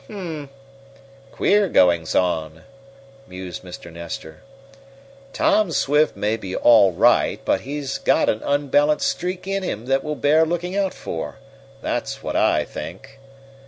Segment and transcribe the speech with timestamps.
[0.07, 0.49] "Hum!
[1.31, 2.63] Queer goings on,"
[3.27, 3.93] mused Mr.
[3.93, 4.41] Nestor.
[5.31, 10.03] "Tom Swift may be all right, but he's got an unbalanced streak in him that
[10.03, 11.37] will bear looking out for,
[11.83, 13.19] that's what I think!"